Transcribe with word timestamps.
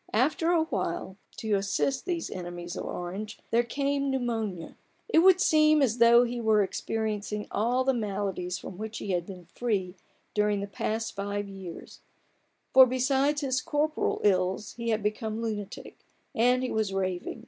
After 0.13 0.49
a 0.49 0.63
while, 0.63 1.15
to 1.37 1.53
assist 1.53 2.05
these 2.07 2.31
enemies 2.31 2.75
of 2.75 2.85
Orange, 2.87 3.37
there 3.51 3.61
came 3.61 4.09
pneumonia. 4.09 4.75
It 5.07 5.19
would 5.19 5.39
seem 5.39 5.83
as 5.83 5.99
though 5.99 6.23
he 6.23 6.41
were 6.41 6.63
experiencing 6.63 7.45
all 7.51 7.83
the 7.83 7.93
maladies 7.93 8.57
from 8.57 8.79
which 8.79 8.97
he 8.97 9.11
had 9.11 9.27
been 9.27 9.45
free 9.45 9.95
during 10.33 10.59
the 10.59 10.65
past 10.65 11.13
five 11.13 11.47
years; 11.47 11.99
for 12.73 12.87
besides 12.87 13.41
his 13.41 13.61
corporal 13.61 14.19
ills 14.23 14.73
he 14.73 14.89
had 14.89 15.03
become 15.03 15.39
lunatic, 15.39 15.99
and 16.33 16.63
he 16.63 16.71
was 16.71 16.91
raving. 16.91 17.39